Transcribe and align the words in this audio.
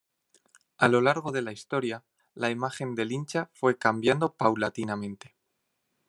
A 0.79 0.87
lo 0.87 0.99
largo 0.99 1.31
de 1.31 1.43
la 1.43 1.51
historia 1.51 2.03
la 2.33 2.49
imagen 2.49 2.95
del 2.95 3.11
hincha 3.11 3.51
fue 3.53 3.77
cambiando 3.77 4.33
paulatinamente. 4.33 5.35